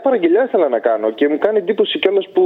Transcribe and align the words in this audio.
μια 0.00 0.10
παραγγελιά 0.10 0.44
ήθελα 0.44 0.68
να 0.68 0.78
κάνω 0.78 1.10
και 1.10 1.28
μου 1.28 1.38
κάνει 1.38 1.58
εντύπωση 1.58 1.98
κιόλας 1.98 2.26
που 2.34 2.42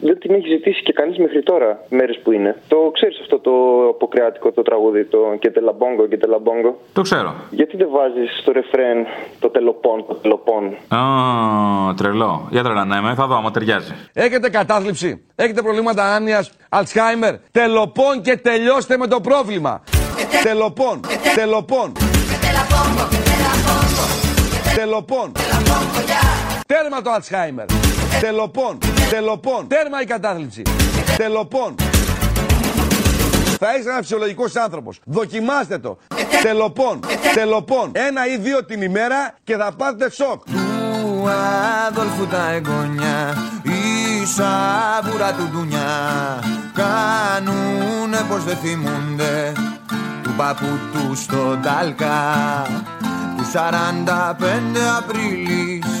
δεν 0.00 0.18
την 0.18 0.34
έχει 0.34 0.48
ζητήσει 0.48 0.82
και 0.82 0.92
κανείς 0.92 1.18
μέχρι 1.18 1.42
τώρα, 1.42 1.80
μέρες 1.88 2.18
που 2.22 2.32
είναι. 2.32 2.56
Το 2.68 2.90
ξέρεις 2.92 3.18
αυτό 3.20 3.38
το 3.38 3.52
αποκριάτικο 3.88 4.52
το 4.52 4.62
τραγούδι, 4.62 5.04
το 5.04 5.18
και 5.38 5.50
τελαμπόγκο 5.50 6.06
και 6.06 6.16
τελαμπόγκο. 6.16 6.78
Το 6.92 7.02
ξέρω. 7.02 7.34
Γιατί 7.50 7.76
δεν 7.76 7.88
βάζεις 7.90 8.38
στο 8.40 8.52
ρεφρέν 8.52 9.06
το 9.38 9.48
τελοπών, 9.48 10.04
το 10.08 10.14
τελοπών; 10.14 10.62
Α, 10.88 11.94
τρελό. 11.96 12.48
Για 12.50 12.62
τρελανέμε, 12.62 13.14
θα 13.14 13.26
δω 13.26 13.34
άμα 13.36 13.50
ταιριάζει. 13.50 13.92
Έχετε 14.12 14.50
κατάθλιψη, 14.50 15.26
έχετε 15.34 15.62
προβλήματα 15.62 16.14
άνοια, 16.14 16.44
Αλτσχάιμερ. 16.68 17.34
Τελοπών 17.52 18.14
και 18.22 18.36
τελειώστε 18.36 18.96
με 18.96 19.06
το 19.06 19.20
πρόβλημα. 19.20 19.82
Τελοπών, 20.42 21.00
τελοπών. 21.34 21.92
Τελοπών. 24.76 25.32
Τέρμα 26.66 27.02
το 27.02 27.10
Αλτσχάιμερ. 27.10 27.66
Τελοπών, 28.20 28.78
τελοπών. 29.10 29.68
Τέρμα 29.68 30.02
η 30.02 30.04
κατάθλιψη. 30.04 30.62
Τελοπών. 31.16 31.74
Θα 33.58 33.76
είσαι 33.76 33.88
ένας 33.88 34.00
φυσιολογικός 34.00 34.56
άνθρωπος. 34.56 35.00
Δοκιμάστε 35.04 35.78
το. 35.78 35.98
Τελοπών, 36.42 37.00
τελοπών. 37.34 37.90
Ένα 37.92 38.26
ή 38.26 38.36
δύο 38.36 38.64
την 38.64 38.82
ημέρα 38.82 39.34
και 39.44 39.56
θα 39.56 39.72
πάτε 39.76 40.10
σοκ. 40.10 40.42
Του 40.44 41.28
Αδόλφου 41.88 42.26
τα 42.26 42.50
εγγονιά, 42.50 43.36
η 43.62 44.26
σαβούρα 44.26 45.32
του 45.32 45.48
ντουνιά. 45.52 45.88
Κάνουνε 46.74 48.26
πως 48.28 48.44
δεν 48.44 48.56
θυμούνται 48.56 49.52
του 50.22 50.32
παππού 50.36 50.78
του 50.92 51.14
στον 51.14 51.62
Τάλκα. 51.62 52.66
Του 53.36 53.44
45 53.52 54.80
Απρίλης 54.98 55.95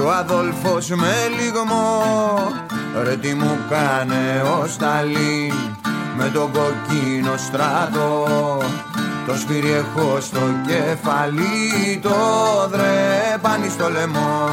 και 0.00 0.06
ο 0.06 0.12
Αδόλφος 0.12 0.88
με 0.88 1.14
λιγμό 1.40 2.02
Ρε 3.02 3.16
τι 3.16 3.34
μου 3.34 3.58
κάνε 3.70 4.42
ο 4.60 4.66
Σταλίν 4.66 5.54
με 6.16 6.30
τον 6.34 6.50
κοκκίνο 6.52 7.36
στράτο 7.36 8.26
το 9.26 9.34
σφύρι 9.36 9.70
έχω 9.70 10.20
στο 10.20 10.40
κεφάλι, 10.66 11.98
το 12.02 12.10
δρέπανι 12.70 13.68
στο 13.68 13.90
λαιμό 13.90 14.49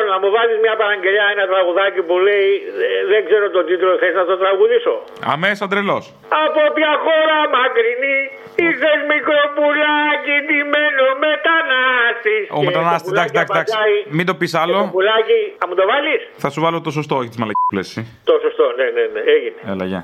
Λοιπόν, 0.00 0.14
να 0.14 0.18
μου 0.24 0.30
βάλεις 0.36 0.56
μια 0.66 0.74
παραγγελιά, 0.82 1.26
ένα 1.34 1.44
τραγουδάκι 1.52 2.00
που 2.08 2.16
λέει 2.26 2.48
ε, 2.84 3.00
Δεν 3.12 3.20
ξέρω 3.28 3.46
τον 3.56 3.64
τίτλο, 3.68 3.90
θες 4.00 4.14
να 4.20 4.24
το 4.30 4.36
τραγουδήσω; 4.42 4.94
Αμέσα 5.32 5.64
τρελός. 5.72 6.04
Από 6.44 6.62
ποια 6.76 6.92
χώρα 7.04 7.38
μακρινή 7.56 8.18
είσαι 8.64 8.90
μικρό 9.12 9.40
πουλάκι 9.56 10.36
ντυμένο 10.46 11.06
μετανάστης. 11.24 12.44
Ο 12.58 12.60
μετανάστης, 12.68 13.10
εντάξει, 13.14 13.32
εντάξει, 13.34 13.52
εντάξει. 13.54 13.74
Μην 14.16 14.24
το 14.28 14.34
πεις 14.40 14.52
άλλο. 14.62 14.78
Το 14.84 14.90
πουλάκι, 14.96 15.40
θα 15.60 15.66
μου 15.68 15.74
το 15.80 15.84
βάλεις; 15.90 16.20
Θα 16.44 16.48
σου 16.52 16.60
βάλω 16.64 16.78
το 16.86 16.90
σωστό, 16.98 17.14
όχι 17.20 17.30
τις 17.32 17.40
μαλακίες 17.42 17.88
Το 18.30 18.34
σωστό, 18.44 18.64
ναι, 18.78 18.86
ναι, 18.96 19.04
ναι, 19.14 19.22
έγινε. 19.34 19.58
Έλα, 19.72 19.84
γεια. 19.92 20.02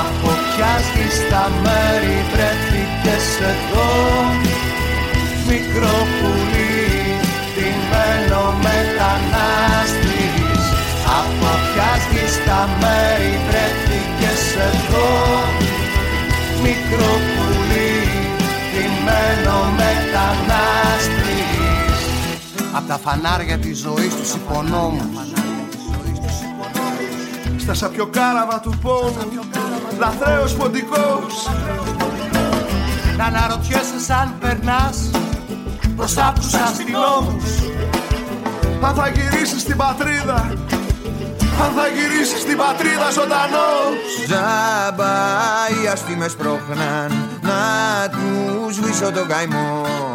Από 0.00 0.30
ποια 0.50 0.72
στα 1.18 1.44
μέρη 1.64 2.16
βρέθηκες 2.32 3.26
εδώ 3.50 3.75
φανάρια 23.08 23.58
της 23.58 23.78
ζωής 23.78 24.14
τους 24.14 24.34
υπονόμους. 24.34 25.04
Στα 27.56 27.74
σαπιοκάραβα 27.74 28.60
του 28.60 28.78
πόνου 28.82 29.44
λαθρέος 29.98 30.54
ποντικός. 30.54 31.48
Να 33.16 33.24
αναρωτιέσαι 33.24 33.98
σαν 34.06 34.34
περνάς 34.40 35.10
μπροστά 35.88 36.28
από 36.28 36.40
τους 36.40 36.54
αστυνόμους. 36.54 37.44
Αν 38.82 38.94
θα 38.94 39.08
γυρίσεις 39.08 39.60
στην 39.60 39.76
πατρίδα 39.76 40.52
αν 41.62 41.72
θα 41.76 41.86
γυρίσεις 41.94 42.40
στην 42.40 42.56
πατρίδα 42.56 43.10
ζωντανός. 43.10 43.98
Τζάμπα 44.26 45.14
οι 45.68 45.86
αστήμες 45.92 46.34
πρόχναν 46.34 47.28
να 47.42 47.60
τους 48.08 48.74
σβήσω 48.74 49.12
τον 49.12 49.26
καημό 49.26 50.05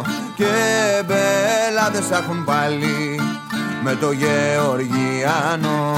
Και 0.42 1.04
μπελάδες 1.06 2.06
θα 2.06 2.16
έχουν 2.16 2.44
πάλι 2.44 3.20
με 3.82 3.94
το 3.94 4.12
Γεωργιάνο 4.12 5.96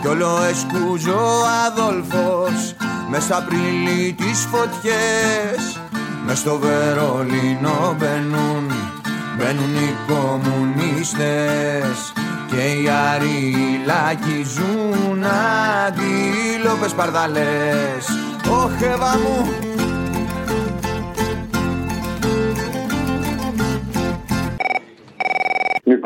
κι 0.00 0.06
όλο 0.06 0.38
εσκούζω 0.50 1.20
Αδόλφος 1.66 2.74
μες 3.10 3.22
στα 3.22 3.46
πριλή 3.48 4.12
τις 4.12 4.48
φωτιές. 4.50 5.80
Μες 6.26 6.38
στο 6.38 6.58
Βερολίνο 6.58 7.96
μπαίνουν 7.98 8.72
μπαίνουν 9.36 9.74
οι 9.74 9.94
κομμουνίστες 10.06 12.12
και 12.46 12.56
οι 12.56 12.88
αριλάκοι 13.12 14.46
ζουν 14.54 15.24
αντίλοπες 15.86 16.92
παρδαλές. 16.92 18.08
Ωχ 18.50 18.72
μου 19.22 19.73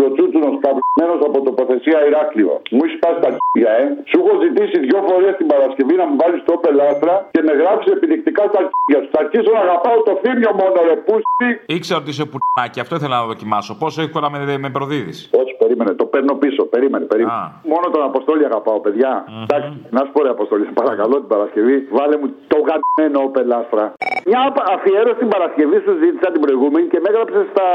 Μικροτσούτσουνο 0.09 0.49
καπνμένο 0.65 1.15
από 1.29 1.39
τοποθεσία 1.49 1.99
Ηράκλειο. 2.09 2.53
Μου 2.75 2.83
έχεις 2.85 2.99
πάσει 3.03 3.19
τα 3.23 3.29
αρχίδια, 3.33 3.71
ε. 3.83 3.85
Σου 4.11 4.17
έχω 4.23 4.33
ζητήσει 4.45 4.77
δυο 4.89 5.01
φορές 5.09 5.33
την 5.41 5.47
Παρασκευή 5.53 5.95
να 6.03 6.07
μου 6.09 6.17
βάλεις 6.21 6.41
το 6.49 6.55
πελάστρα 6.65 7.15
και 7.35 7.41
με 7.49 7.53
γράψεις 7.61 7.91
επιδεικτικά 7.97 8.43
στα 8.51 8.59
αρχίδια 8.63 8.99
σου. 9.03 9.11
Θα 9.15 9.21
αρχίσω 9.25 9.51
να 9.59 9.63
αγαπάω 9.67 9.99
το 10.09 10.15
θύμιο 10.23 10.51
μόνο, 10.61 10.77
ρε 10.89 10.97
πούστη. 11.07 11.49
Ήξερα 11.77 11.99
ότι 12.03 12.11
είσαι 12.13 12.25
πουτάκι, 12.33 12.79
αυτό 12.85 12.95
ήθελα 12.99 13.17
να 13.23 13.27
δοκιμάσω. 13.33 13.73
Πόσο 13.83 13.99
εύκολα 14.07 14.29
με, 14.33 14.39
με 14.65 14.71
προδίδεις. 14.77 15.19
Όχι, 15.43 15.53
περίμενε, 15.79 15.93
το 16.03 16.07
παίρνω 16.13 16.35
πίσω. 16.45 16.63
Περίμενε, 16.75 17.05
περίμενε. 17.13 17.39
Α. 17.39 17.45
Μόνο 17.73 17.87
τον 17.95 18.03
Αποστόλη 18.11 18.45
αγαπάω, 18.51 18.79
παιδιά. 18.85 19.13
Εντάξει, 19.45 19.71
να 19.97 20.01
σου 20.05 20.11
πω 20.15 20.23
ρε 20.27 20.31
Αποστόλη, 20.37 20.65
σε 20.65 20.75
παρακαλώ 20.81 21.15
την 21.23 21.31
Παρασκευή, 21.35 21.77
βάλε 21.99 22.17
μου 22.21 22.29
το 22.53 22.59
γαμμένο 22.69 23.21
πελάστρα. 23.37 23.85
Μια 24.31 24.41
αφιέρωση 24.75 25.19
την 25.25 25.31
Παρασκευή 25.35 25.79
σου 25.85 25.93
ζήτησα 26.03 26.29
την 26.35 26.41
προηγούμενη 26.45 26.87
και 26.93 26.99
με 27.03 27.09
έγραψες 27.13 27.45
στα. 27.53 27.67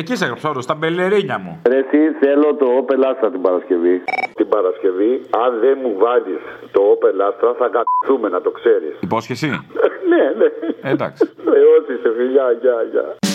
Εκεί 0.00 0.14
σε 0.16 0.24
έγραψα 0.24 0.48
όρο, 0.52 0.60
στα 0.68 0.74
μπελερίνια 0.78 1.38
μου. 1.44 1.52
Ρε, 1.70 1.78
εσύ 1.84 2.00
θέλω 2.22 2.48
το 2.62 2.66
Opel 2.80 3.00
Astra 3.10 3.28
την 3.34 3.42
Παρασκευή. 3.46 3.96
Την 4.40 4.48
Παρασκευή, 4.54 5.12
αν 5.44 5.50
δεν 5.62 5.74
μου 5.82 5.92
βάλεις 6.04 6.40
το 6.74 6.80
Opel 6.92 7.16
Astra, 7.28 7.50
θα 7.60 7.66
κατηθούμε 7.76 8.28
να 8.28 8.40
το 8.40 8.50
ξέρεις. 8.58 8.92
Υπόσχεση; 9.00 9.46
ναι, 10.12 10.24
ναι. 10.40 10.48
Ε, 10.88 10.90
εντάξει. 10.94 11.20
Ε, 11.58 11.62
ό,τι 11.76 11.92
σε 12.02 12.10
φιλιά, 12.16 12.46
γεια, 12.62 12.76
γεια. 12.92 13.27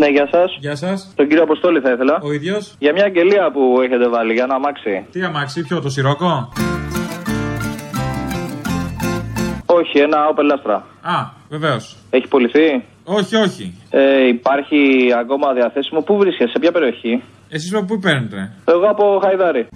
Ναι, 0.00 0.08
γεια 0.08 0.28
σας. 0.32 0.56
Γεια 0.60 0.76
σας. 0.76 1.12
Τον 1.16 1.28
κύριο 1.28 1.42
Αποστόλη 1.42 1.80
θα 1.80 1.90
ήθελα. 1.90 2.20
Ο 2.22 2.32
ίδιος. 2.32 2.74
Για 2.78 2.92
μια 2.92 3.04
αγγελία 3.04 3.50
που 3.50 3.80
έχετε 3.84 4.08
βάλει, 4.08 4.32
για 4.32 4.46
να 4.46 4.54
αμάξει. 4.54 5.06
Τι 5.12 5.22
αμάξι, 5.22 5.62
ποιο, 5.62 5.80
το 5.80 5.88
σιρόκο; 5.90 6.52
Όχι, 9.66 9.98
ένα 9.98 10.18
Opel 10.30 10.48
Astra. 10.56 10.80
Α, 11.00 11.18
βεβαίως. 11.48 11.96
Έχει 12.10 12.28
πουληθεί. 12.28 12.84
Όχι, 13.04 13.36
όχι. 13.36 13.74
Ε, 13.90 14.26
υπάρχει 14.26 14.78
ακόμα 15.20 15.52
διαθέσιμο. 15.52 16.00
Πού 16.00 16.16
βρίσκεσαι, 16.16 16.50
σε 16.50 16.58
ποια 16.58 16.72
περιοχή; 16.72 17.22
Εσείς 17.48 17.74
από 17.74 17.84
πού 17.84 17.98
παίρνετε; 17.98 18.52
Εγώ 18.64 18.86
από 18.86 19.20
Χαϊδάρη. 19.22 19.68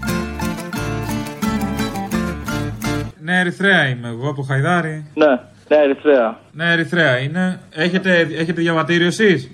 Ναι, 3.21 3.41
Ερυθρέα 3.41 3.89
είμαι 3.89 4.09
εγώ 4.09 4.29
από 4.29 4.43
Χαϊδάρη. 4.43 5.11
Ναι, 5.15 5.27
ναι, 5.69 5.77
Ερυθρέα. 5.77 6.39
Ναι, 6.53 6.73
Ερυθρέα 6.73 7.19
είναι. 7.19 7.61
Έχετε, 7.75 8.29
έχετε 8.39 8.61
διαβατήριο 8.61 9.07
εσείς; 9.07 9.51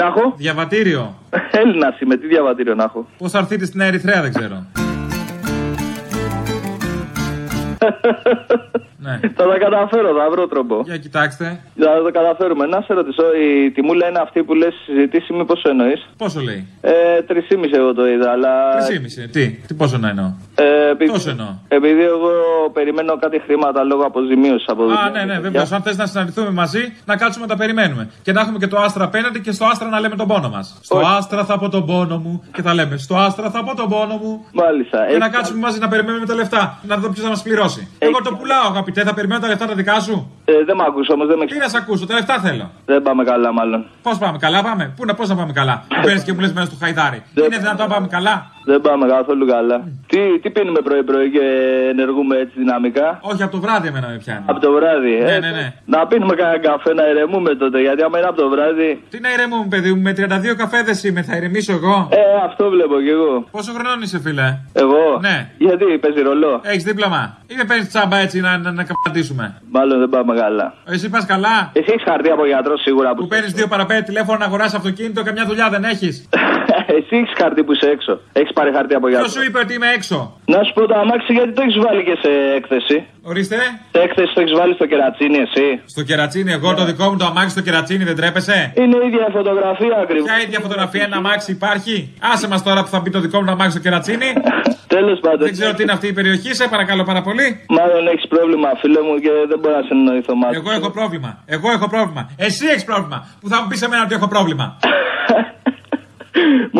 Να 0.00 0.06
έχω. 0.06 0.34
Διαβατήριο. 0.36 1.14
Έλληνα 1.50 1.96
είμαι, 2.02 2.16
τι 2.16 2.26
διαβατήριο 2.26 2.74
να 2.74 2.84
έχω. 2.84 3.06
Πώς 3.18 3.30
θα 3.30 3.38
έρθετε 3.38 3.64
στην 3.64 3.80
Ερυθρέα 3.80 4.22
δεν 4.22 4.32
ξέρω. 4.32 4.66
ναι. 9.02 9.20
Θα 9.36 9.44
τα 9.48 9.58
καταφέρω, 9.58 10.08
θα 10.18 10.30
βρω 10.30 10.46
τρόπο. 10.48 10.82
Για 10.84 10.96
κοιτάξτε. 10.96 11.60
Θα 11.78 12.02
το 12.04 12.10
καταφέρουμε. 12.12 12.66
Να 12.66 12.80
σε 12.80 12.92
ρωτήσω, 12.94 13.22
η 13.46 13.70
τιμούλα 13.70 14.08
είναι 14.08 14.18
αυτή 14.18 14.42
που 14.42 14.54
λες 14.54 14.74
συζητήσιμη, 14.86 15.44
πόσο 15.44 15.68
εννοείς; 15.68 16.06
Πόσο 16.16 16.40
λέει; 16.40 16.66
Ε, 16.80 16.92
3,5 17.28 17.76
εγώ 17.76 17.94
το 17.94 18.08
είδα, 18.08 18.30
αλλά. 18.30 18.50
3,5. 18.78 19.28
Τι, 19.32 19.48
τι 19.66 19.74
πόσο 19.74 19.98
να 19.98 20.08
εννοώ; 20.08 20.32
Ε, 20.54 20.90
επει- 20.90 21.12
Τόσο 21.12 21.30
εννοώ. 21.30 21.46
Επειδή 21.68 22.02
εγώ 22.02 22.30
περιμένω 22.72 23.16
κάτι 23.18 23.38
χρήματα 23.46 23.82
λόγω 23.82 24.02
αποζημίωσης 24.02 24.68
από 24.68 24.82
Α, 24.84 25.10
ναι, 25.12 25.24
ναι, 25.24 25.38
βεβαίως. 25.40 25.72
Αν 25.72 25.82
θες 25.82 25.96
να 25.96 26.06
συναντηθούμε 26.06 26.50
μαζί, 26.50 26.92
να 27.04 27.16
κάτσουμε 27.16 27.46
να 27.46 27.52
τα 27.52 27.58
περιμένουμε. 27.58 28.10
Και 28.22 28.32
να 28.32 28.40
έχουμε 28.40 28.58
και 28.58 28.66
το 28.66 28.78
άστρα 28.78 29.04
απέναντι 29.04 29.40
και 29.40 29.52
στο 29.52 29.64
άστρα 29.64 29.88
να 29.88 30.00
λέμε 30.00 30.16
τον 30.16 30.26
πόνο 30.26 30.48
μας. 30.48 30.78
Στο 30.82 30.98
άστρα 30.98 31.44
θα 31.44 31.58
πω 31.58 31.68
τον 31.68 31.86
πόνο 31.86 32.18
μου 32.18 32.44
και 32.54 32.62
θα 32.62 32.74
λέμε 32.74 32.96
Στο 32.96 33.16
άστρα 33.16 33.50
θα 33.50 33.64
πω 33.64 33.76
τον 33.76 33.88
πόνο 33.88 34.16
μου. 34.22 34.44
Μάλιστα. 34.52 34.98
Και 34.98 35.04
Έχεις- 35.04 35.18
να 35.18 35.28
κάτσουμε 35.28 35.58
μαζί 35.60 35.78
να 35.78 35.88
περιμένουμε 35.88 36.26
τα 36.26 36.34
λεφτά. 36.34 36.78
Να 36.82 36.96
δω 36.96 37.08
ποιος 37.08 37.24
θα 37.24 37.30
μας 37.30 37.42
πληρώσει. 37.42 37.88
Εγώ 37.98 38.18
το 38.24 38.34
πουλάω, 38.34 38.66
αγαπητέ, 38.70 38.88
θα 38.94 39.14
περιμένω 39.14 39.40
τα 39.40 39.48
λεφτά 39.48 39.66
τα 39.66 39.74
δικά 39.74 40.00
σου; 40.00 40.30
Ε, 40.44 40.52
δεν 40.64 40.76
με 40.76 40.84
ακούς 40.86 41.08
όμως, 41.08 41.26
δεν 41.26 41.38
με 41.38 41.46
Τι 41.46 41.58
να 41.58 41.68
σε 41.68 41.76
ακούσω, 41.76 42.06
τα 42.06 42.14
λεφτά 42.14 42.38
θέλω. 42.38 42.70
Δεν 42.86 43.02
πάμε 43.02 43.24
καλά 43.24 43.52
μάλλον. 43.52 43.86
Πώς 44.02 44.18
πάμε, 44.18 44.38
καλά 44.38 44.62
πάμε. 44.62 44.92
Πού 44.96 45.04
να, 45.04 45.14
πώς 45.14 45.28
να 45.28 45.36
πάμε 45.36 45.52
καλά. 45.52 45.84
Μου 45.96 46.02
παίρνεις 46.04 46.22
και 46.22 46.32
μου 46.32 46.40
λες 46.40 46.52
μέσα 46.52 46.66
στο 46.66 46.76
χαϊδάρι. 46.80 47.22
Είναι 47.34 47.56
δυνατόν 47.56 47.88
να 47.88 47.94
πάμε 47.94 48.06
καλά; 48.06 48.50
Δεν 48.70 48.80
πάμε 48.80 49.06
καθόλου 49.16 49.46
καλά. 49.46 49.78
Τι, 50.06 50.20
τι 50.42 50.50
πίνουμε 50.50 50.80
πρωί-πρωί 50.80 51.30
και 51.30 51.44
ενεργούμε 51.92 52.34
έτσι 52.36 52.54
δυναμικά; 52.62 53.18
Όχι, 53.30 53.42
από 53.42 53.52
το 53.56 53.60
βράδυ 53.60 53.88
εμένα 53.88 54.08
με 54.08 54.16
πιάνει. 54.24 54.44
Από 54.46 54.60
το 54.60 54.70
βράδυ, 54.72 55.14
ε; 55.14 55.24
Ναι, 55.24 55.38
ναι, 55.44 55.50
ναι. 55.58 55.66
Να 55.86 56.06
πίνουμε 56.06 56.34
κανένα 56.34 56.58
καφέ 56.68 56.92
να 56.94 57.04
ηρεμούμε 57.10 57.54
τότε, 57.54 57.80
γιατί 57.80 58.02
άμα 58.02 58.18
είναι 58.18 58.26
από 58.26 58.40
το 58.42 58.48
βράδυ. 58.48 58.90
Τι 59.10 59.20
να 59.20 59.28
ηρεμούμε, 59.34 59.66
παιδί 59.68 59.90
μου, 59.94 60.00
με 60.02 60.12
32 60.16 60.54
καφέδε 60.62 60.92
είμαι, 61.06 61.22
θα 61.22 61.36
ηρεμήσω 61.36 61.72
εγώ. 61.72 62.08
Ε, 62.12 62.20
αυτό 62.48 62.70
βλέπω 62.74 63.00
κι 63.00 63.08
εγώ. 63.18 63.34
Πόσο 63.50 63.72
χρονών 63.72 64.02
είσαι, 64.02 64.18
φίλε; 64.24 64.48
Εγώ; 64.72 65.02
Ναι. 65.20 65.36
Γιατί 65.58 65.84
παίζει 66.02 66.20
ρολό; 66.28 66.60
Έχεις 66.64 66.84
δίπλωμα. 66.84 67.22
Ή 67.46 67.54
με 67.56 67.64
παίρνεις 67.64 67.88
τσάμπα 67.88 68.16
έτσι 68.16 68.40
να, 68.40 68.58
να, 68.58 68.70
να 68.72 68.84
καπαντήσουμε. 68.90 69.44
Μάλλον 69.70 69.98
δεν 69.98 70.08
πάμε 70.08 70.34
καλά. 70.34 70.74
Εσύ 70.84 71.10
πας 71.10 71.26
καλά; 71.26 71.56
Εσύ 71.72 71.90
έχεις 71.92 72.04
χαρτί 72.08 72.30
από 72.30 72.46
γιατρός 72.46 72.80
σίγουρα 72.80 73.08
που. 73.14 73.20
Που 73.22 73.28
παίρνεις 73.28 73.52
δύο 73.52 73.66
παραπέντε 73.66 74.02
τηλέφωνα 74.02 74.38
να 74.38 74.44
αγοράσει 74.44 74.76
αυτοκίνητο, 74.76 75.22
καμιά 75.22 75.44
δουλειά 75.46 75.68
δεν 75.70 75.84
έχεις; 75.84 76.28
Εσύ 76.96 77.14
έχεις 77.20 77.32
χαρτί 77.40 77.62
που 77.66 77.72
είσαι 77.74 77.88
έξω. 77.96 78.12
Έχεις 78.40 78.52
πάρει 78.56 78.70
χαρτί 78.76 78.94
από 78.98 79.06
Ποιος 79.06 79.20
γιατρό. 79.20 79.34
σου 79.36 79.42
είπε 79.46 79.58
ότι 79.64 79.72
είμαι 79.76 79.90
έξω; 79.98 80.16
Να 80.54 80.58
σου 80.64 80.72
πω 80.76 80.82
το 80.90 80.96
αμάξι 81.02 81.32
γιατί 81.38 81.52
το 81.56 81.62
έχεις 81.64 81.78
βάλει 81.84 82.02
και 82.08 82.16
σε 82.24 82.30
έκθεση. 82.58 82.96
Ορίστε. 83.30 83.56
Σε 83.94 84.00
έκθεση 84.06 84.30
το 84.34 84.40
έχεις 84.44 84.54
βάλει 84.60 84.74
στο 84.78 84.86
κερατσίνι, 84.92 85.38
εσύ. 85.46 85.66
Στο 85.94 86.02
κερατσίνι, 86.08 86.50
εγώ 86.58 86.68
το 86.80 86.84
δικό 86.90 87.04
μου 87.10 87.16
το 87.22 87.26
αμάξι 87.32 87.50
στο 87.56 87.62
κερατσίνι 87.66 88.04
δεν 88.10 88.16
τρέπεσαι; 88.20 88.58
Είναι 88.80 88.96
η 89.02 89.06
ίδια 89.08 89.24
η 89.28 89.32
φωτογραφία 89.38 89.96
ακριβώς. 90.04 90.26
Ποια 90.28 90.38
ίδια 90.46 90.60
φωτογραφία 90.66 91.02
ένα 91.08 91.16
αμάξι 91.22 91.50
υπάρχει; 91.58 91.94
Άσε 92.32 92.46
μας 92.52 92.62
τώρα 92.68 92.80
που 92.84 92.90
θα 92.94 92.98
μπει 93.00 93.10
το 93.16 93.20
δικό 93.20 93.38
μου 93.40 93.46
το 93.46 93.52
αμάξι 93.56 93.70
στο 93.76 93.80
κερατσίνι. 93.86 94.28
Τέλος 94.96 95.18
πάντων. 95.20 95.38
Δεν 95.48 95.52
ξέρω 95.52 95.72
τι 95.74 95.82
είναι 95.82 95.92
αυτή 95.92 96.06
η 96.06 96.12
περιοχή, 96.12 96.54
σε 96.54 96.68
παρακαλώ 96.68 97.02
πάρα 97.10 97.22
πολύ. 97.22 97.46
Μάλλον 97.68 98.06
έχεις 98.12 98.26
πρόβλημα, 98.28 98.68
φίλε 98.80 99.00
μου, 99.06 99.14
και 99.24 99.30
δεν 99.48 99.58
μπορώ 99.60 99.74
να 99.76 99.82
συνεννοηθώ 99.82 100.34
μαζί. 100.34 100.56
Εγώ 100.56 100.70
έχω 100.78 100.90
πρόβλημα. 100.90 101.30
Εγώ 101.46 101.70
έχω 101.70 101.88
πρόβλημα. 101.88 102.30
Εσύ 102.36 102.66
έχεις 102.66 102.84
πρόβλημα. 102.84 103.18
Που 103.40 103.48
θα 103.48 103.56
μου 103.62 103.66
πεις 103.68 103.82
εμένα 103.82 104.02
ότι 104.02 104.14
έχω 104.14 104.28
πρόβλημα. 104.28 104.66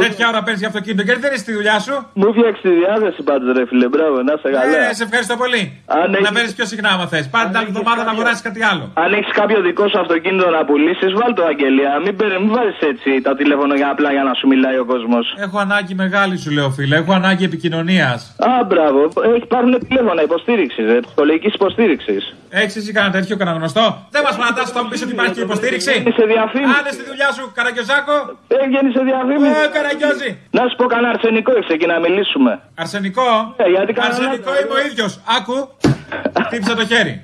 Τέτοια 0.05 0.29
ώρα 0.32 0.41
παίρνει 0.43 0.58
για 0.64 0.69
αυτοκίνητο 0.73 1.02
γιατί 1.08 1.20
δεν 1.25 1.31
είσαι 1.32 1.43
στη 1.47 1.52
δουλειά 1.58 1.79
σου. 1.87 1.94
Μου 2.20 2.29
φτιάξεις 2.35 2.62
τη 2.67 2.73
διάθεση 2.82 3.20
πάντως, 3.29 3.49
ρε 3.56 3.64
φίλε. 3.70 3.87
Μπράβο, 3.94 4.17
να 4.29 4.32
είσαι 4.37 4.49
καλά. 4.56 4.88
Ε, 4.91 4.94
σε 4.99 5.02
ευχαριστώ 5.08 5.35
πολύ. 5.43 5.62
Αν 5.87 6.11
Να 6.11 6.17
έχεις- 6.19 6.31
παίρνει 6.37 6.52
πιο 6.58 6.64
συχνά 6.73 6.88
άμα 6.94 7.06
θες. 7.12 7.25
Πάρε 7.35 7.47
την 7.49 7.56
άλλη 7.58 7.69
εβδομάδα 7.73 8.00
να 8.08 8.11
αγοράσεις 8.14 8.43
κάτι 8.49 8.61
άλλο. 8.70 8.85
Αν 9.05 9.11
έχεις 9.19 9.32
κάποιο 9.41 9.58
δικό 9.69 9.85
σου 9.91 9.99
αυτοκίνητο 10.05 10.47
να 10.56 10.61
πουλήσεις, 10.69 11.11
βάλ 11.20 11.31
το 11.38 11.44
αγγελία. 11.52 11.93
Μην, 12.05 12.12
παίρνει- 12.19 12.41
μην 12.43 12.50
βάζεις 12.56 12.79
έτσι 12.93 13.11
τα 13.26 13.32
τηλέφωνα 13.41 13.75
για 13.81 13.88
απλά 13.94 14.11
για 14.17 14.25
να 14.29 14.32
σου 14.38 14.47
μιλάει 14.52 14.79
ο 14.85 14.87
κόσμος. 14.93 15.25
Έχω 15.47 15.58
ανάγκη 15.67 15.94
μεγάλη 16.05 16.35
σου 16.43 16.50
λέω 16.56 16.69
φίλε. 16.76 16.97
Έχω 17.02 17.12
ανάγκη 17.20 17.44
επικοινωνίας. 17.50 18.20
Α, 18.50 18.64
μπράβο. 18.70 19.00
Έχει 19.35 19.47
πάρουν 19.55 19.73
τηλέφωνα 19.88 20.23
υποστήριξης, 20.29 20.85
ε, 20.94 21.00
ψυχολογικής 21.06 21.52
υποστήριξης. 21.55 22.23
Έχεις 22.61 22.76
εσύ 22.81 22.91
κανένα 22.97 23.12
τέτοιο 23.17 23.37
κανένα 23.41 23.56
γνωστό; 23.61 23.85
Δεν 24.14 24.23
μας 24.26 24.37
παρατάσσει 24.41 24.73
θα 24.76 24.82
μου 24.82 24.88
πεις 24.91 25.02
ότι 25.02 25.12
υπάρχει 25.17 25.32
και 25.32 25.44
υποστήριξη; 25.49 25.93
Είναι 26.00 26.14
σε 26.20 26.25
διαφήμιση. 26.32 26.75
Άντε 26.79 26.91
στη 26.97 27.05
δουλειά 27.11 27.29
σου, 27.37 27.44
Καραγκιόζάκο. 27.56 28.14
Έβγαινε 28.62 28.88
σε 28.97 29.02
διαφήμιση. 29.11 29.39
Ε, 29.46 29.69
Καραγκιόζη. 29.72 30.38
Να 30.50 30.62
σου 30.69 30.76
πω 30.76 30.84
κανένα 30.87 31.08
αρσενικό 31.08 31.52
έχει 31.56 31.72
εκεί 31.72 31.87
να 31.87 31.98
μιλήσουμε. 31.98 32.60
Αρσενικό; 32.75 33.54
Ε, 33.56 33.69
γιατί 33.75 33.92
κανένα 33.92 34.14
Αρσενικό 34.14 34.50
άλλο- 34.50 34.60
είμαι 34.60 34.75
ο 34.81 34.87
ίδιος. 34.87 35.12
Άκου. 35.38 35.58
Χτύπησα 36.46 36.75
το 36.75 36.87
χέρι. 36.87 37.14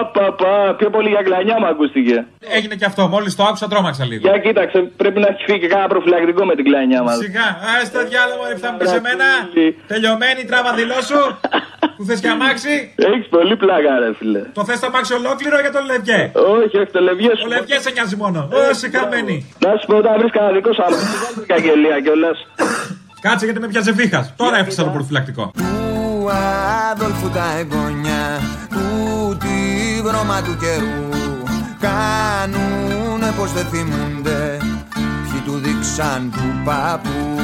Απαπα, 0.00 0.74
πιο 0.78 0.90
πολύ 0.90 1.08
για 1.08 1.22
κλανιά 1.22 1.56
μου 1.60 1.66
ακούστηκε. 1.66 2.26
Έγινε 2.56 2.74
και 2.74 2.84
αυτό. 2.84 3.06
Μόλις 3.08 3.34
το 3.36 3.42
άκουσα, 3.42 3.68
τρόμαξα 3.68 4.04
λίγο. 4.04 4.28
Για 4.28 4.38
κοίταξε, 4.38 4.78
πρέπει 4.96 5.20
να 5.20 5.26
έχει 5.26 5.42
φύγει 5.46 5.58
και 5.60 5.66
κάνα 5.66 5.86
προφυλακτικό 5.86 6.44
με 6.44 6.54
την 6.54 6.64
κλανιά 6.64 7.02
μας. 7.02 7.16
Σιγά, 7.16 7.46
α 7.70 7.72
τα 7.92 8.02
διάλογο, 8.10 8.42
ρε, 8.48 8.56
θα 8.56 8.70
μου 8.72 8.76
πει 8.78 8.88
εμένα. 8.88 9.24
Τελειωμένη 9.86 10.40
η 10.40 10.44
τράβα 10.44 10.72
δηλώσου. 10.74 11.20
Που 11.96 12.04
θες 12.04 12.20
και 12.20 12.28
αμάξι. 12.28 12.74
Έχεις 12.94 13.26
πολύ 13.28 13.56
πλάκα, 13.56 13.92
ρε 13.98 14.14
φίλε. 14.18 14.42
Το 14.52 14.64
θες 14.64 14.80
το 14.80 14.86
αμάξι 14.86 15.12
ολόκληρο 15.20 15.60
για 15.60 15.72
τον 15.72 15.84
Λευγέ; 15.90 16.20
Όχι, 16.62 16.76
όχι, 16.80 16.90
το 16.96 17.00
λευγέ 17.00 17.30
Ο 17.44 17.46
Λευγέ 17.46 17.78
σε 17.78 17.90
νοιάζει 17.90 18.16
μόνο. 18.16 18.48
Όσοι 18.70 18.88
καμένη. 18.88 19.36
Να 19.64 19.70
σου 19.78 19.86
πω, 19.86 19.96
όταν 19.96 20.12
βρεις 20.18 20.32
κανένα 20.36 20.52
δικό 20.52 20.72
σου 20.72 20.82
αμάξι, 20.86 21.16
βάλτε 21.22 21.40
την 21.40 21.48
καγγελία 21.54 22.00
κιόλας. 22.04 22.38
Κάτσε 23.20 23.44
γιατί 23.44 23.60
με 23.60 23.68
πιάσε 23.68 23.92
βήχα. 23.92 24.20
Τώρα 24.36 24.56
έφτιαξα 24.56 24.84
το 24.84 24.90
προφυλακτικό. 24.90 25.50
του 25.56 26.30
Αδόλφου 26.90 27.28
τα 27.30 27.46
εγγόνια 27.58 28.40
που 28.68 29.36
τη 29.42 29.56
βρώμα 30.02 30.42
του 30.42 30.56
καιρού 30.62 31.08
κάνουνε 31.80 33.32
πως 33.38 33.52
δεν 33.52 33.64
θυμούνται 33.64 34.58
ποιοι 35.22 35.40
του 35.44 35.58
δείξαν 35.58 36.32
του 36.34 36.62
παππού 36.64 37.36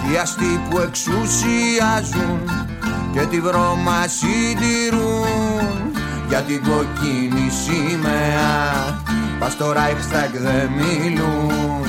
κι 0.00 0.12
οι 0.12 0.16
αστεί 0.16 0.60
που 0.70 0.78
εξουσιάζουν 0.78 2.67
και 3.12 3.20
τη 3.20 3.40
βρώμα 3.40 4.06
συντηρούν 4.06 5.92
για 6.28 6.40
την 6.40 6.62
κοκκίνη 6.62 7.50
σημαία. 7.50 9.00
Πας 9.38 9.52
στο 9.52 9.72
Reichstag 9.72 10.32
δεν 10.32 10.70
μιλούν 10.76 11.86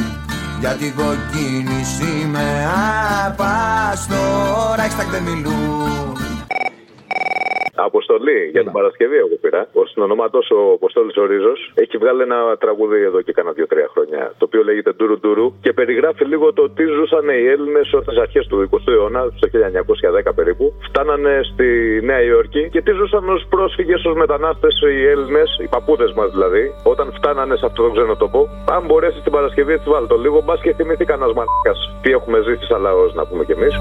για 0.59 0.69
την 0.69 0.93
κοκκίνη 0.95 1.83
σημαία. 1.83 3.35
Πας 3.37 3.99
στο 3.99 4.15
Reichstag 4.77 5.09
δεν 5.11 5.23
μιλούν 5.23 6.18
Αποστολή 7.83 8.39
για 8.51 8.63
την 8.63 8.71
Παρασκευή, 8.71 9.17
εγώ 9.17 9.35
πήρα. 9.41 9.67
Ο 9.73 9.85
συνονόματος 9.85 10.49
ο 10.51 10.59
Αποστόλης 10.73 11.15
ο 11.17 11.25
Ρίζος 11.25 11.71
έχει 11.75 11.97
βγάλει 11.97 12.21
ένα 12.21 12.39
τραγούδι 12.57 13.01
εδώ 13.09 13.21
και 13.21 13.31
κάνα 13.31 13.51
δύο-τρία 13.51 13.87
χρόνια. 13.93 14.33
Το 14.37 14.45
οποίο 14.45 14.63
λέγεται 14.63 14.91
Ντουρου 14.91 15.19
Ντουρου 15.19 15.47
και 15.61 15.73
περιγράφει 15.73 16.25
λίγο 16.25 16.53
το 16.53 16.69
τι 16.69 16.83
ζούσαν 16.95 17.29
οι 17.29 17.45
Έλληνες 17.53 17.87
στις 18.01 18.17
αρχές 18.17 18.47
του 18.47 18.69
20ου 18.71 18.91
αιώνα, 18.93 19.21
στο 19.35 19.47
1910 20.29 20.35
περίπου. 20.35 20.73
Φτάνανε 20.87 21.39
στη 21.51 21.67
Νέα 22.03 22.21
Υόρκη 22.21 22.69
και 22.69 22.81
τι 22.81 22.91
ζούσαν 22.91 23.29
ως 23.29 23.45
πρόσφυγες, 23.49 24.05
ως 24.05 24.15
μετανάστες 24.15 24.73
οι 24.81 25.07
Έλληνες, 25.07 25.59
οι 25.63 25.67
παππούδες 25.67 26.11
μας 26.13 26.31
δηλαδή, 26.31 26.63
όταν 26.83 27.07
φτάνανε 27.17 27.55
σε 27.55 27.65
αυτό 27.65 27.83
το 27.83 27.89
ξένο 27.89 28.15
τόπο. 28.15 28.49
Αν 28.69 28.85
μπορέσεις 28.85 29.21
την 29.23 29.31
Παρασκευή, 29.31 29.73
έτσι 29.73 29.89
βάλει 29.89 30.07
το 30.07 30.17
λίγο, 30.17 30.41
μπας 30.45 30.61
και 30.61 30.73
θυμηθεί 30.73 31.05
κανένα 31.05 31.33
μαλάκα. 31.33 31.73
Τι 32.01 32.11
έχουμε 32.11 32.41
ζήσει 32.41 32.65
σαν 32.65 32.81
λαός, 32.81 33.13
να 33.13 33.25
πούμε 33.27 33.43
κι 33.45 33.51
εμείς. 33.51 33.73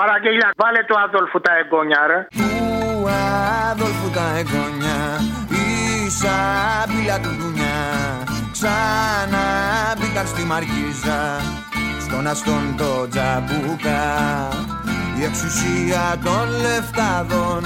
Παραγγελιά, 0.00 0.48
βάλε 0.56 0.82
το 0.88 0.94
Άδολφου 1.04 1.40
τα 1.40 1.52
εγγόνια, 1.60 2.06
ρε. 2.10 2.26
του 2.30 3.08
Αδόλφου 3.70 4.10
τα 4.10 4.26
εγγόνια 4.38 5.00
η 5.62 6.10
σάμπηλα 6.10 7.20
του 7.20 7.32
δουνιά 7.38 7.78
ξανά 8.52 9.46
μπήκαν 9.98 10.26
στη 10.26 10.42
Μαργίζα 10.44 11.20
στον 12.00 12.26
αστόν 12.26 12.74
το 12.76 13.08
τζαμπούκα. 13.08 14.02
Η 15.18 15.24
εξουσία 15.24 16.04
των 16.24 16.46
λεφτάδων 16.64 17.62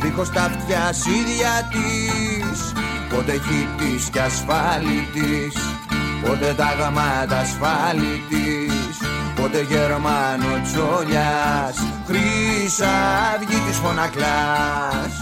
δίχως 0.00 0.30
τα 0.30 0.42
αυτιά 0.42 0.84
ίδια 1.20 1.54
της. 1.72 2.72
Πότε 3.10 3.32
χίτης 3.32 4.08
και 4.10 4.20
ασφάλιτης 4.20 5.54
πότε 6.22 6.54
τα 6.56 6.74
γαμάτα 6.78 7.38
ασφάλιτης 7.38 8.43
πότε 9.54 9.74
Γερμανο 9.74 10.60
τσόλιας 10.62 11.76
χρυσά 12.06 12.94
αυγή 13.34 13.60
της 13.66 13.76
φωνακλάς. 13.76 15.12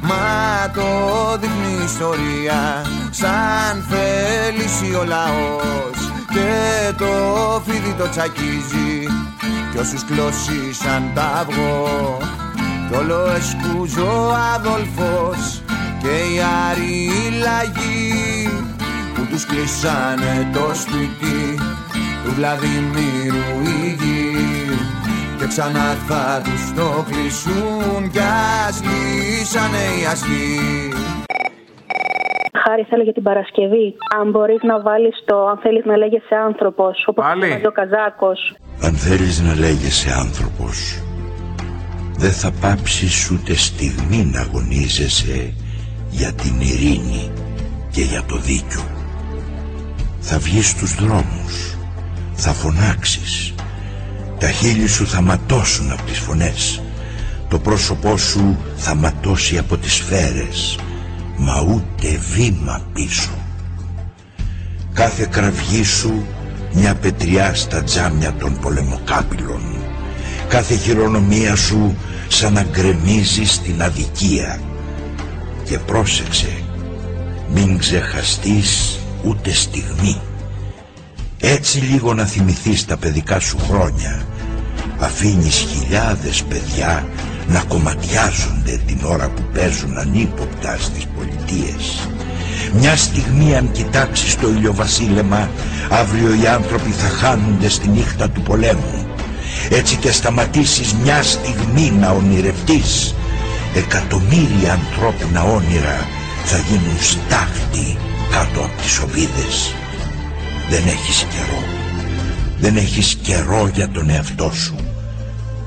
Μα 0.00 0.70
το 0.74 0.88
δείχνει 1.38 1.80
η 1.80 1.84
ιστορία 1.84 2.82
σαν 3.10 3.84
θέληση 3.90 4.94
ο 4.94 5.04
λαός. 5.04 6.12
Και 6.32 6.92
το 6.98 7.12
φίδι 7.66 7.94
το 7.98 8.08
τσακίζει 8.08 9.06
κι 9.72 9.78
όσους 9.78 10.04
κλώσει 10.04 10.72
σαν 10.72 11.10
τα 11.14 11.22
αυγό. 11.22 12.18
Κι 12.88 12.96
όλο 12.96 13.30
εσκούζω 13.36 14.28
ο 14.28 14.34
Αδόλφος 14.54 15.62
και 16.02 16.08
οι 16.08 16.40
άροι 16.70 17.10
λαγοί. 17.38 18.33
Που 18.33 18.33
τους 19.34 19.46
κλείσανε 19.46 20.50
το 20.52 20.74
σπίτι 20.74 21.38
του 22.24 22.30
Βλαδιμίρου 22.36 23.48
η 23.62 23.96
γη 24.00 24.32
και 25.38 25.46
ξανά 25.46 25.88
θα 26.08 26.42
τους 26.44 26.62
το 26.76 27.04
κλείσουν 27.08 28.10
κι 28.12 28.18
ας 28.66 28.82
λύσανε 28.86 29.84
οι 29.96 30.04
ασκοί 30.12 30.58
Χάρη, 32.62 32.86
θέλω 32.88 33.02
για 33.02 33.12
την 33.12 33.22
Παρασκευή. 33.22 33.96
Αν 34.20 34.30
μπορείς 34.30 34.62
να 34.62 34.80
βάλεις 34.80 35.22
το 35.24 35.46
αν 35.46 35.58
θέλεις 35.62 35.84
να 35.84 35.96
λέγεσαι 35.96 36.34
άνθρωπος, 36.46 37.04
όπως 37.06 37.24
ο 37.66 37.72
Καζάκος. 37.72 38.56
Αν 38.82 38.92
θέλεις 38.92 39.40
να 39.40 39.54
λέγεσαι 39.54 40.10
άνθρωπος, 40.24 41.02
δεν 42.18 42.32
θα 42.32 42.52
πάψεις 42.60 43.30
ούτε 43.30 43.54
στιγμή 43.54 44.30
να 44.32 44.40
αγωνίζεσαι 44.40 45.54
για 46.10 46.32
την 46.32 46.60
ειρήνη 46.60 47.32
και 47.90 48.00
για 48.00 48.22
το 48.28 48.36
δίκιο. 48.36 48.93
Θα 50.26 50.38
βγεις 50.38 50.68
στους 50.68 50.94
δρόμους, 50.94 51.76
θα 52.34 52.52
φωνάξεις, 52.52 53.54
τα 54.38 54.50
χείλη 54.50 54.86
σου 54.88 55.06
θα 55.06 55.20
ματώσουν 55.20 55.90
από 55.92 56.02
τις 56.02 56.18
φωνές, 56.18 56.82
το 57.48 57.58
πρόσωπό 57.58 58.16
σου 58.16 58.58
θα 58.76 58.94
ματώσει 58.94 59.58
από 59.58 59.76
τις 59.76 59.92
σφαίρες, 59.92 60.78
μα 61.36 61.60
ούτε 61.60 62.20
βήμα 62.34 62.80
πίσω. 62.92 63.30
Κάθε 64.92 65.28
κραυγή 65.30 65.82
σου 65.84 66.26
μια 66.72 66.94
πετριά 66.94 67.54
στα 67.54 67.82
τζάμια 67.82 68.32
των 68.32 68.58
πολεμοκάπηλων. 68.60 69.62
Κάθε 70.48 70.74
χειρονομία 70.76 71.56
σου 71.56 71.96
σαν 72.28 72.52
να 72.52 72.62
γκρεμίζει 72.62 73.44
στην 73.44 73.82
αδικία. 73.82 74.60
Και 75.64 75.78
πρόσεξε, 75.78 76.62
μην 77.54 77.78
ξεχαστείς 77.78 78.98
ούτε 79.26 79.52
στιγμή. 79.52 80.20
Έτσι 81.40 81.78
λίγο 81.78 82.14
να 82.14 82.24
θυμηθείς 82.24 82.84
τα 82.84 82.96
παιδικά 82.96 83.40
σου 83.40 83.58
χρόνια. 83.68 84.26
Αφήνεις 84.98 85.54
χιλιάδες 85.56 86.42
παιδιά 86.42 87.06
να 87.46 87.62
κομματιάζονται 87.68 88.80
την 88.86 88.98
ώρα 89.04 89.28
που 89.28 89.42
παίζουν 89.54 89.98
ανύποπτα 89.98 90.76
στις 90.78 91.06
πολιτείες. 91.16 92.08
Μια 92.72 92.96
στιγμή 92.96 93.56
αν 93.56 93.70
κοιτάξεις 93.72 94.36
το 94.36 94.48
ηλιοβασίλεμα, 94.48 95.50
αύριο 95.90 96.34
οι 96.42 96.46
άνθρωποι 96.46 96.90
θα 96.90 97.08
χάνονται 97.08 97.68
στη 97.68 97.88
νύχτα 97.88 98.30
του 98.30 98.42
πολέμου. 98.42 99.06
Έτσι 99.70 99.96
και 99.96 100.12
σταματήσεις 100.12 100.94
μια 100.94 101.22
στιγμή 101.22 101.90
να 101.90 102.10
ονειρευτείς, 102.10 103.14
εκατομμύρια 103.74 104.72
ανθρώπινα 104.72 105.42
όνειρα 105.42 106.08
θα 106.44 106.58
γίνουν 106.58 106.98
στάχτη 107.00 107.98
κάτω 108.30 108.60
από 108.60 108.82
τις 108.82 108.98
οβίδες. 108.98 109.74
Δεν 110.70 110.86
έχεις 110.86 111.26
καιρό. 111.30 111.62
Δεν 112.58 112.76
έχεις 112.76 113.14
καιρό 113.22 113.70
για 113.74 113.88
τον 113.88 114.10
εαυτό 114.10 114.52
σου 114.52 114.74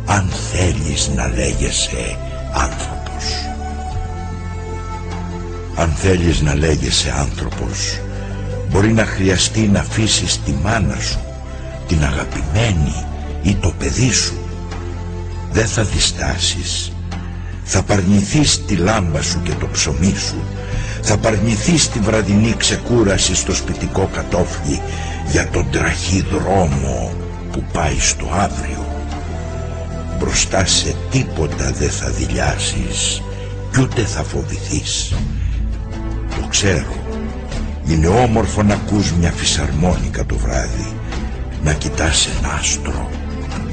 αν 0.10 0.30
θέλεις 0.52 1.12
να 1.16 1.28
λέγεσαι 1.28 2.18
άνθρωπος. 2.52 3.26
Αν 5.76 5.90
θέλεις 5.90 6.42
να 6.42 6.56
λέγεσαι 6.56 7.14
άνθρωπος, 7.18 8.00
μπορεί 8.70 8.94
να 8.94 9.06
χρειαστεί 9.06 9.60
να 9.60 9.80
αφήσεις 9.80 10.40
τη 10.44 10.52
μάνα 10.52 10.96
σου, 11.00 11.20
την 11.88 12.04
αγαπημένη 12.04 13.06
ή 13.42 13.56
το 13.56 13.74
παιδί 13.78 14.12
σου. 14.12 14.38
Δεν 15.52 15.68
θα 15.68 15.84
διστάσεις. 15.84 16.92
Θα 17.64 17.84
παρνηθείς 17.84 18.66
τη 18.66 18.76
λάμπα 18.76 19.22
σου 19.22 19.42
και 19.44 19.54
το 19.60 19.68
ψωμί 19.72 20.16
σου. 20.28 20.44
Θα 21.10 21.18
παρνηθείς 21.18 21.90
τη 21.90 22.00
βραδινή 22.00 22.54
ξεκούραση 22.58 23.36
στο 23.36 23.56
σπιτικό 23.56 24.10
κατόφλι 24.14 24.82
για 25.32 25.50
τον 25.50 25.70
τραχή 25.72 26.26
δρόμο 26.32 27.12
που 27.52 27.64
πάει 27.74 28.00
στο 28.00 28.28
αύριο 28.32 28.86
μπροστά 30.20 30.66
σε 30.66 30.96
τίποτα 31.12 31.72
δεν 31.72 31.90
θα 31.90 32.10
δηλιάσεις 32.10 33.22
κι 33.72 33.82
ούτε 33.82 34.02
θα 34.02 34.24
φοβηθείς. 34.24 35.14
Το 36.42 36.48
ξέρω. 36.50 36.96
Είναι 37.88 38.08
όμορφο 38.08 38.64
να 38.64 38.74
ακούς 38.74 39.12
μια 39.12 39.32
φυσαρμόνικα 39.32 40.26
το 40.26 40.36
βράδυ, 40.36 40.94
να 41.64 41.74
κοιτάς 41.74 42.30
ένα 42.38 42.54
άστρο, 42.54 43.10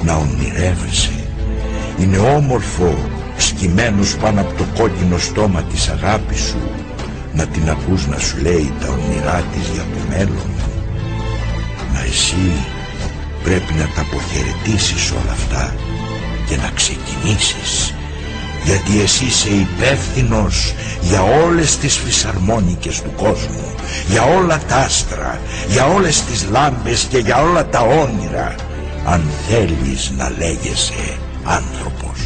να 0.02 0.14
ονειρεύεσαι. 0.14 1.24
Είναι 1.98 2.18
όμορφο 2.18 2.94
σκυμμένος 3.36 4.16
πάνω 4.16 4.40
από 4.40 4.52
το 4.54 4.64
κόκκινο 4.78 5.18
στόμα 5.18 5.62
της 5.62 5.88
αγάπης 5.88 6.40
σου, 6.40 6.58
να 7.34 7.46
την 7.46 7.70
ακούς 7.70 8.06
να 8.06 8.18
σου 8.18 8.36
λέει 8.42 8.72
τα 8.80 8.88
όνειρά 8.88 9.44
της 9.52 9.68
για 9.74 9.82
το 9.82 10.00
μέλλον. 10.08 10.50
Μα 11.92 12.00
εσύ 12.00 12.52
πρέπει 13.42 13.72
να 13.72 13.86
τα 13.94 14.00
αποχαιρετήσεις 14.00 15.10
όλα 15.10 15.32
αυτά 15.32 15.74
και 16.48 16.56
να 16.56 16.70
ξεκινήσεις 16.74 17.94
γιατί 18.64 19.00
εσύ 19.00 19.24
είσαι 19.24 19.48
υπεύθυνος 19.48 20.74
για 21.00 21.22
όλες 21.22 21.78
τις 21.78 21.96
φυσαρμόνικες 21.96 23.02
του 23.02 23.12
κόσμου 23.16 23.74
για 24.08 24.22
όλα 24.22 24.60
τα 24.68 24.76
άστρα 24.76 25.40
για 25.68 25.86
όλες 25.86 26.22
τις 26.24 26.46
λάμπες 26.50 27.06
και 27.10 27.18
για 27.18 27.42
όλα 27.42 27.66
τα 27.66 27.80
όνειρα 27.80 28.54
αν 29.04 29.22
θέλεις 29.48 30.12
να 30.16 30.30
λέγεσαι 30.38 31.18
άνθρωπος 31.44 32.20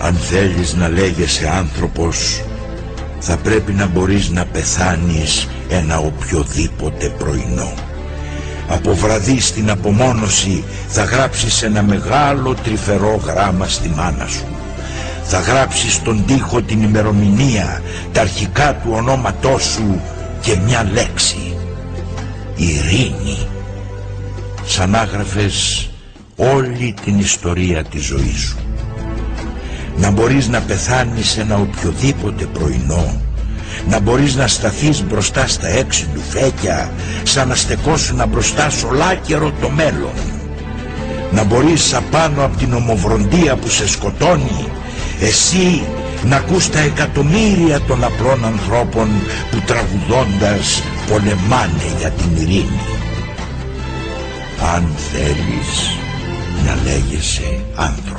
αν 0.00 0.14
θέλεις 0.14 0.74
να 0.74 0.88
λέγεσαι 0.88 1.48
άνθρωπος 1.48 2.42
θα 3.18 3.36
πρέπει 3.36 3.72
να 3.72 3.86
μπορείς 3.86 4.28
να 4.28 4.44
πεθάνεις 4.44 5.48
ένα 5.68 5.98
οποιοδήποτε 5.98 7.08
πρωινό 7.18 7.72
από 8.68 8.94
βραδύ 8.94 9.40
στην 9.40 9.70
απομόνωση 9.70 10.64
θα 10.88 11.04
γράψεις 11.04 11.62
ένα 11.62 11.82
μεγάλο 11.82 12.54
τρυφερό 12.54 13.20
γράμμα 13.24 13.68
στη 13.68 13.88
μάνα 13.88 14.26
σου. 14.26 14.44
Θα 15.24 15.40
γράψεις 15.40 15.94
στον 15.94 16.24
τοίχο 16.26 16.62
την 16.62 16.82
ημερομηνία, 16.82 17.82
τα 18.12 18.20
αρχικά 18.20 18.74
του 18.74 18.90
ονόματός 18.92 19.62
σου 19.62 20.00
και 20.40 20.56
μια 20.64 20.90
λέξη. 20.92 21.56
Ειρήνη. 22.56 23.46
Σαν 24.64 24.94
άγραφες 24.94 25.90
όλη 26.36 26.94
την 27.04 27.18
ιστορία 27.18 27.84
της 27.84 28.04
ζωής 28.04 28.40
σου. 28.40 28.67
Να 30.00 30.10
μπορείς 30.10 30.48
να 30.48 30.60
πεθάνεις 30.60 31.36
ένα 31.36 31.56
οποιοδήποτε 31.56 32.44
πρωινό. 32.44 33.20
Να 33.88 34.00
μπορείς 34.00 34.34
να 34.34 34.46
σταθείς 34.46 35.04
μπροστά 35.04 35.46
στα 35.46 35.68
έξι 35.68 36.08
του 36.14 36.20
φέκια 36.28 36.90
σαν 37.22 37.48
να 37.48 37.54
στεκόσουν 37.54 38.22
μπροστά 38.28 38.70
σ' 38.70 38.84
ολάκερο 38.84 39.52
το 39.60 39.70
μέλλον. 39.70 40.12
Να 41.32 41.44
μπορείς 41.44 41.94
απάνω 41.94 42.44
από 42.44 42.56
την 42.56 42.74
ομοβροντία 42.74 43.56
που 43.56 43.68
σε 43.68 43.88
σκοτώνει 43.88 44.68
εσύ 45.20 45.82
να 46.24 46.36
ακούς 46.36 46.70
τα 46.70 46.78
εκατομμύρια 46.78 47.80
των 47.80 48.04
απλών 48.04 48.44
ανθρώπων 48.44 49.08
που 49.50 49.62
τραγουδώντας 49.66 50.82
πολεμάνε 51.10 51.94
για 51.98 52.10
την 52.10 52.36
ειρήνη. 52.36 52.80
Αν 54.74 54.88
θέλεις 55.12 55.98
να 56.64 56.76
λέγεσαι 56.84 57.64
άνθρωπος 57.74 58.18